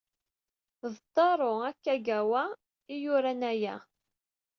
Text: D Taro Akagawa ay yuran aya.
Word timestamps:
D 0.93 0.95
Taro 1.13 1.51
Akagawa 1.69 2.43
ay 2.91 2.97
yuran 3.03 3.41
aya. 3.51 3.75